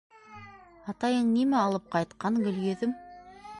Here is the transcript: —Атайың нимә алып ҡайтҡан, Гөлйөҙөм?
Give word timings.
—Атайың 0.93 1.29
нимә 1.35 1.61
алып 1.67 1.93
ҡайтҡан, 1.97 2.43
Гөлйөҙөм? 2.49 2.99